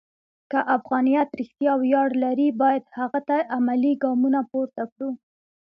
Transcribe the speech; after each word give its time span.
که 0.51 0.59
افغانیت 0.77 1.29
رښتیا 1.39 1.73
ویاړ 1.83 2.09
لري، 2.23 2.47
باید 2.61 2.83
هغه 2.97 3.19
ته 3.27 3.37
عملي 3.57 3.93
ګامونه 4.03 4.39
پورته 4.51 4.83
کړو. 4.91 5.09